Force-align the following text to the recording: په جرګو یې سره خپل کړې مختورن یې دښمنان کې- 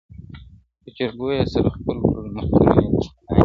په 0.81 0.89
جرګو 0.97 1.27
یې 1.35 1.43
سره 1.53 1.69
خپل 1.75 1.97
کړې 2.07 2.29
مختورن 2.35 2.77
یې 2.83 2.89
دښمنان 2.91 2.91
کې- 3.01 3.11